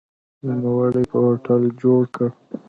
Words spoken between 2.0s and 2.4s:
کړ.